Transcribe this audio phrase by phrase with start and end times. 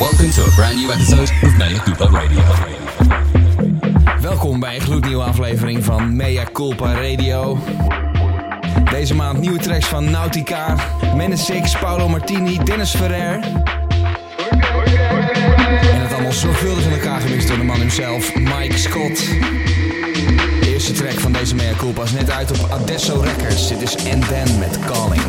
[0.00, 2.42] Welcome to a brand new episode of Mea Radio.
[4.20, 7.58] Welkom bij een gloednieuwe aflevering van Mea Culpa Radio.
[8.90, 10.76] Deze maand nieuwe tracks van Nautica,
[11.16, 13.40] Menesix, Paolo Martini, Dennis Ferrer.
[15.80, 19.16] En het allemaal zorgvuldig in elkaar gemixt door de man hemzelf, Mike Scott.
[20.60, 23.68] De eerste track van deze Mea Culpa is net uit op Adesso Records.
[23.68, 25.22] Dit is And Then met Calling.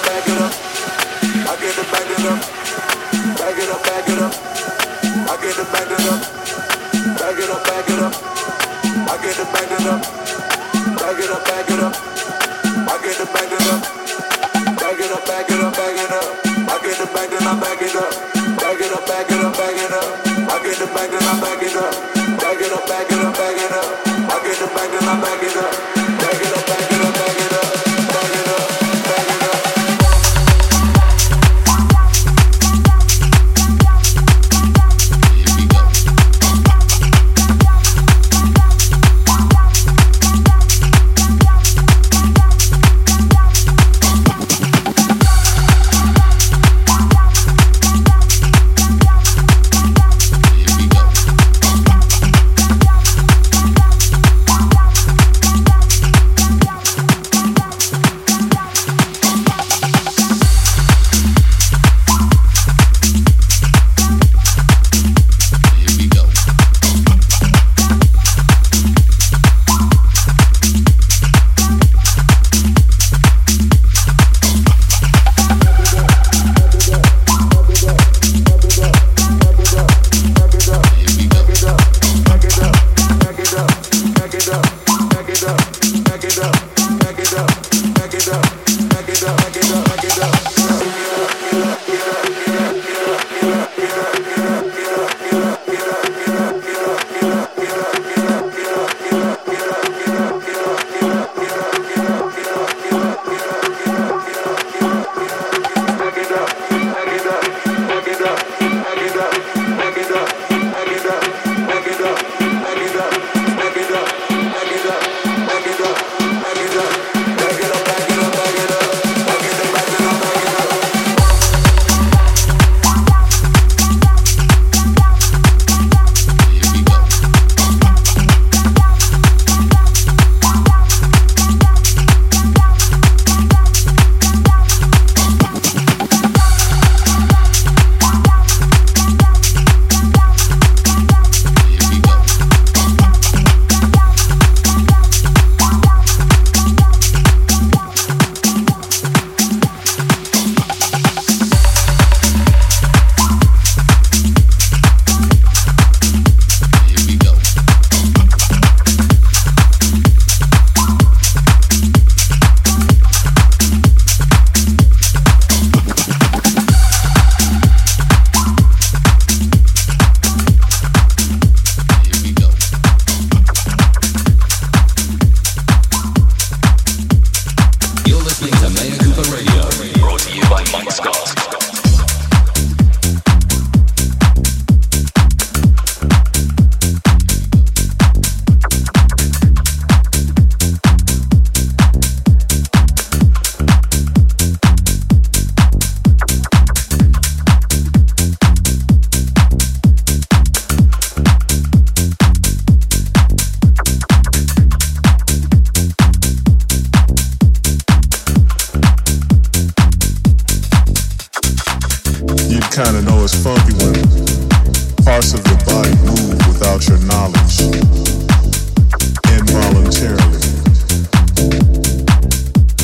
[0.00, 0.41] back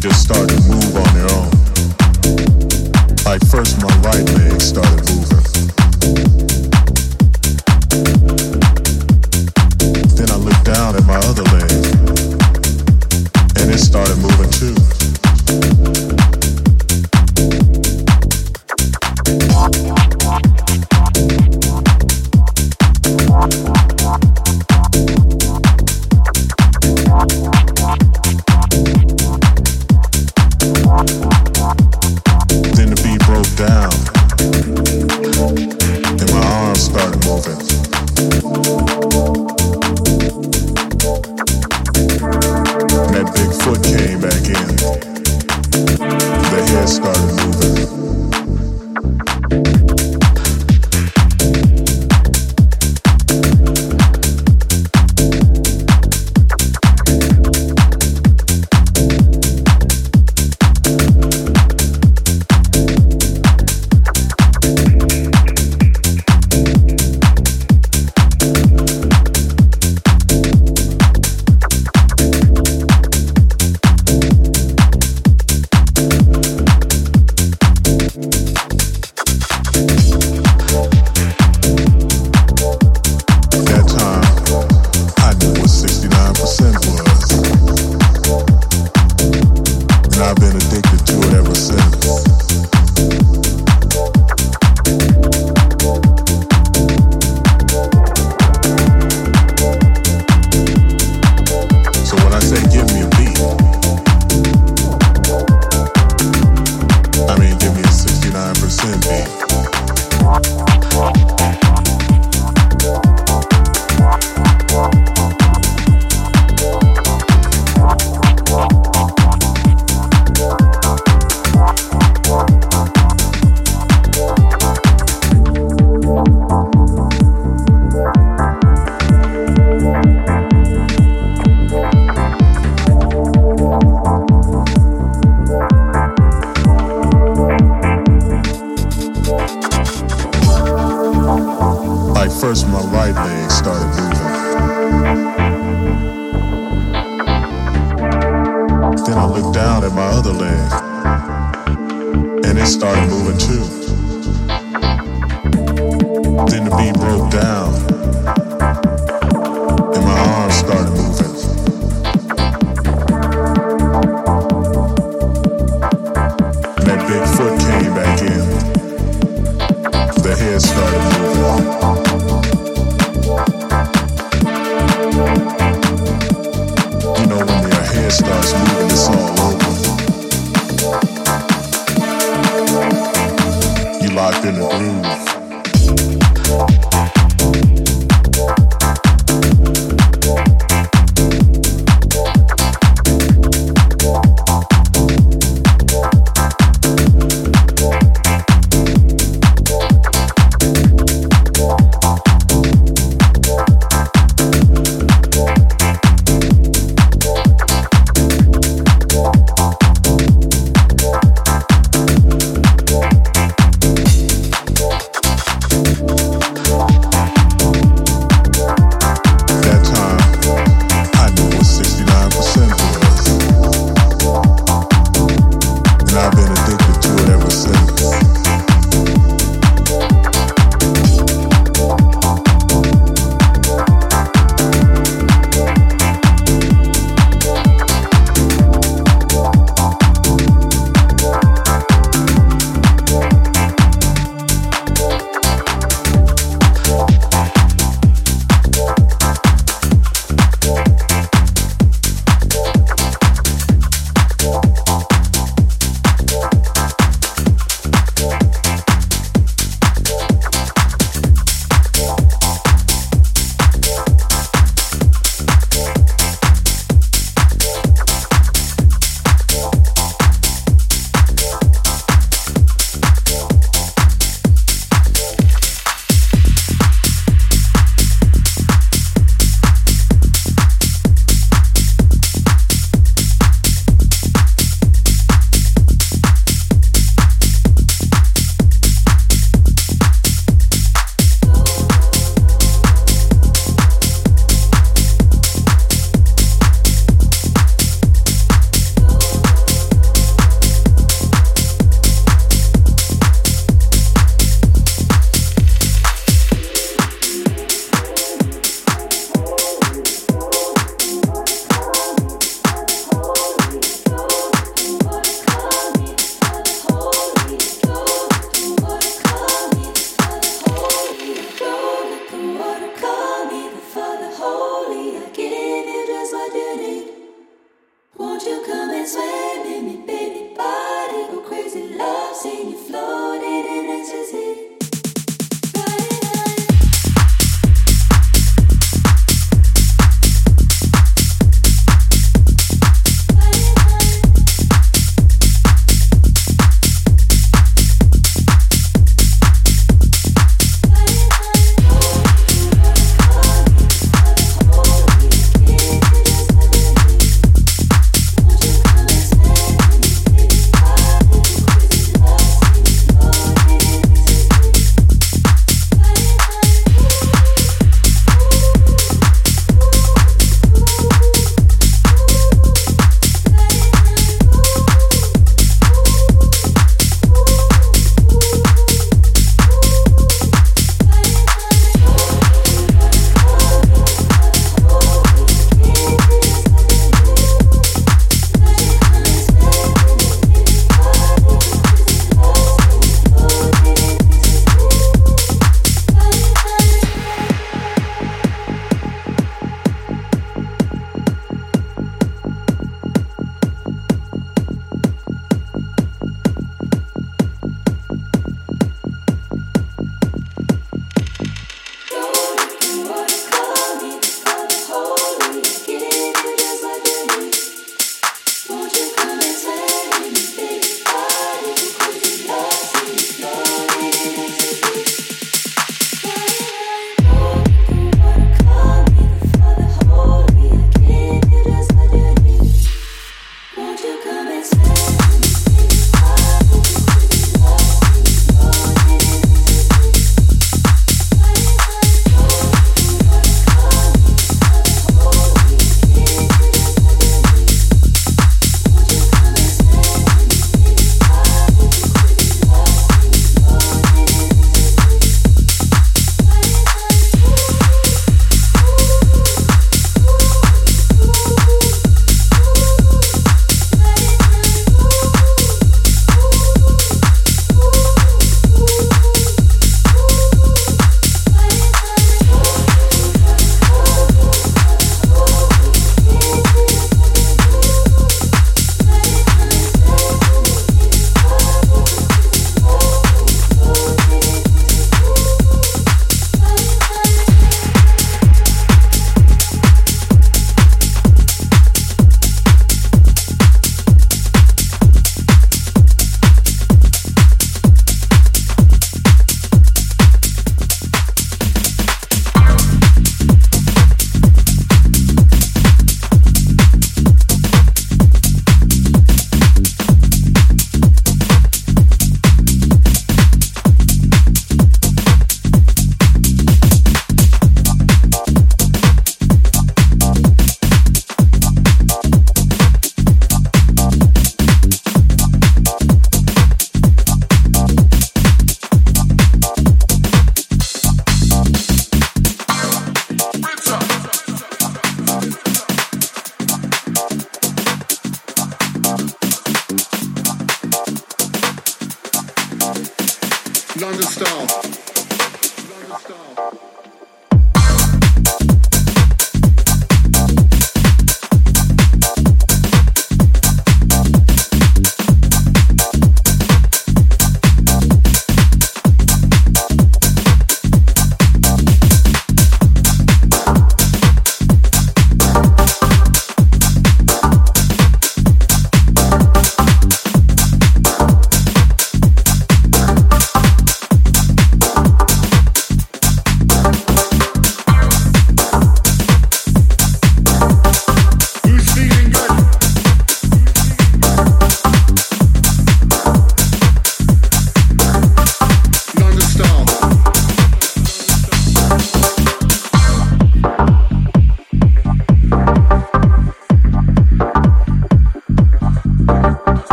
[0.00, 1.50] just started moving move on their own.
[3.26, 5.39] Like first my right leg started moving.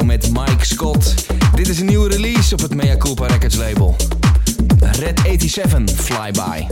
[0.00, 1.26] met Mike Scott.
[1.54, 3.96] Dit is een nieuwe release op het Mea Culpa Records label.
[4.80, 6.66] Red 87 Flyby.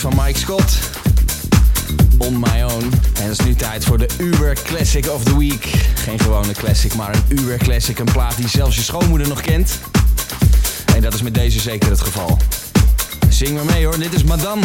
[0.00, 0.78] Van Mike Scott.
[2.18, 2.90] On My Own.
[3.14, 5.64] En het is nu tijd voor de Uber Classic of the Week.
[5.94, 7.98] Geen gewone classic, maar een Uber Classic.
[7.98, 9.78] Een plaat die zelfs je schoonmoeder nog kent.
[10.94, 12.38] En dat is met deze zeker het geval.
[13.28, 14.62] Zing maar mee hoor, dit is Madame.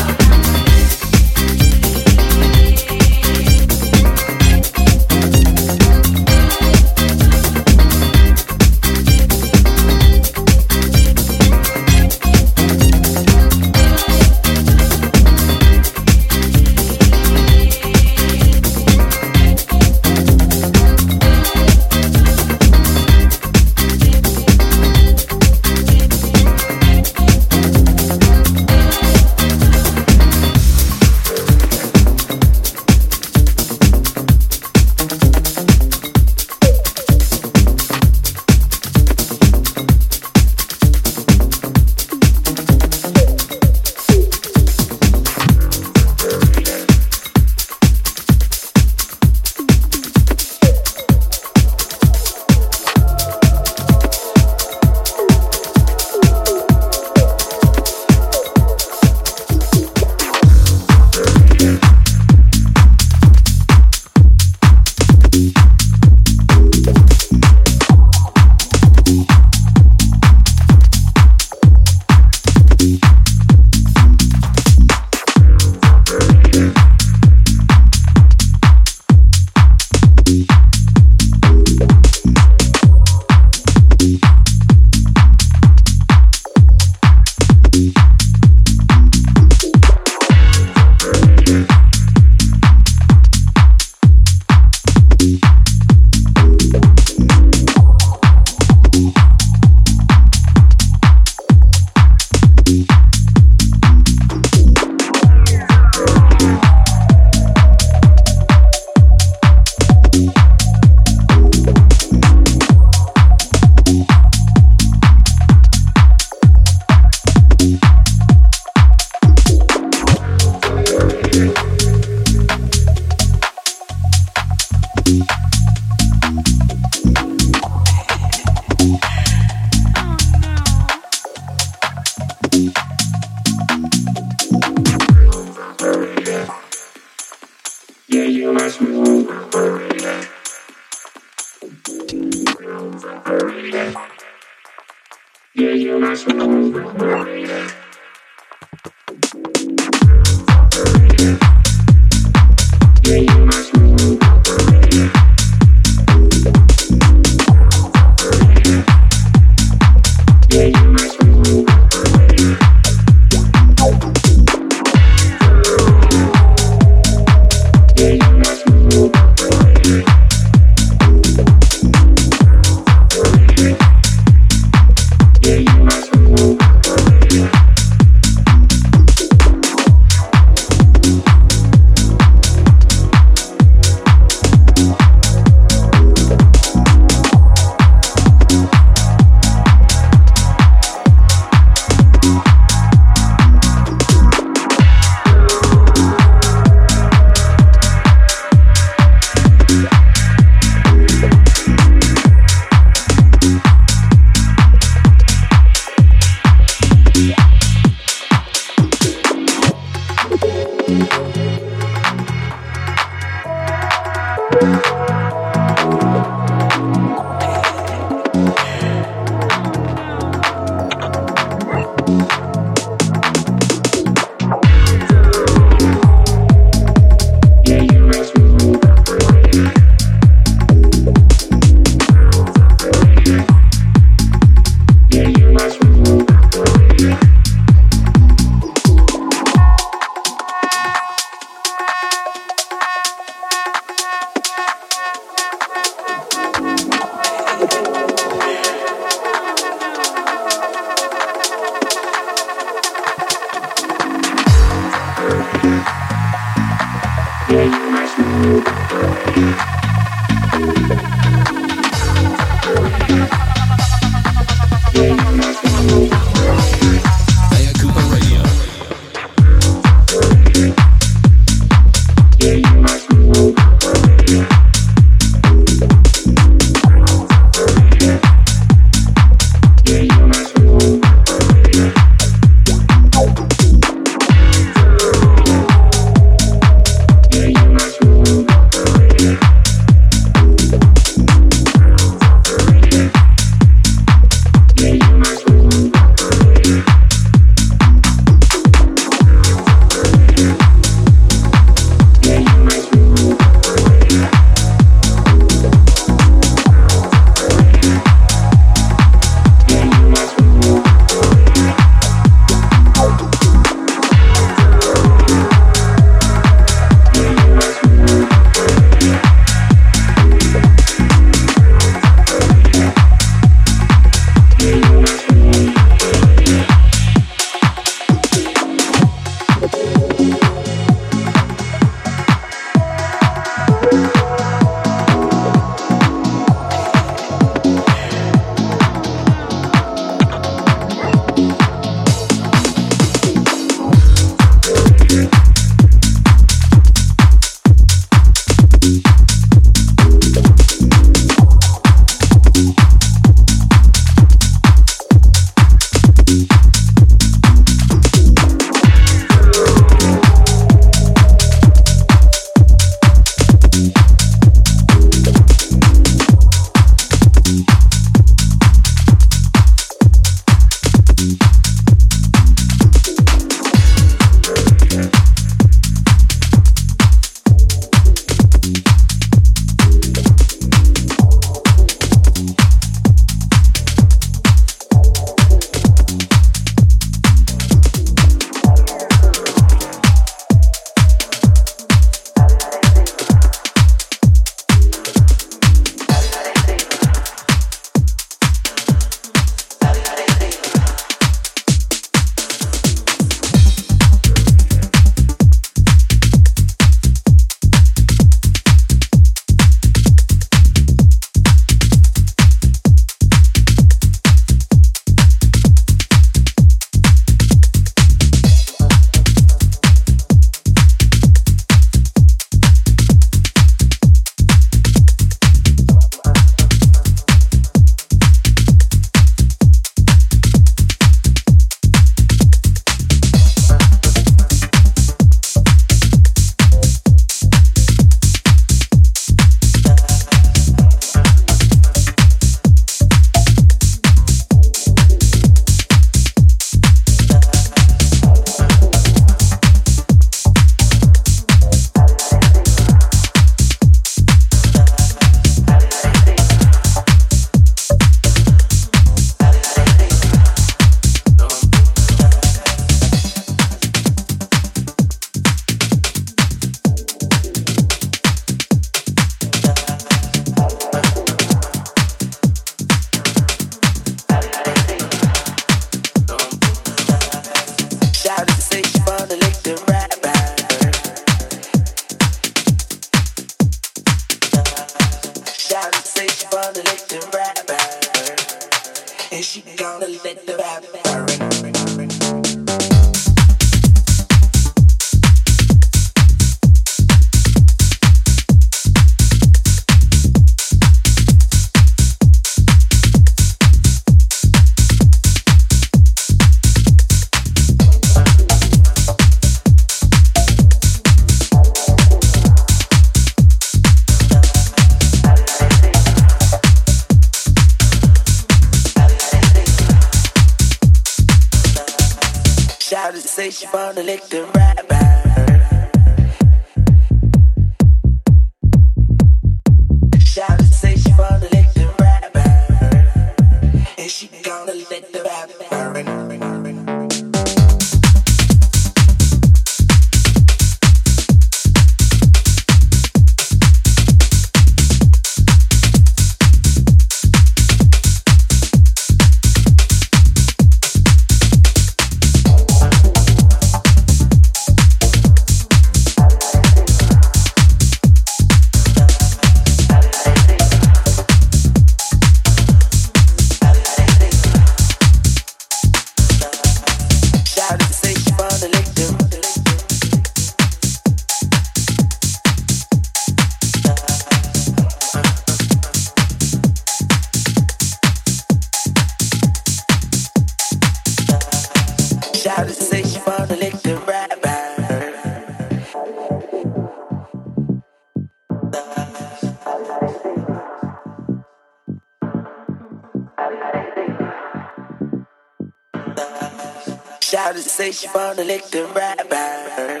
[597.82, 600.00] say she wanna lick the rapper.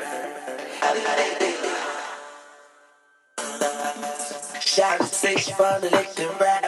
[4.60, 6.61] Shot say she wanna lick the rapper.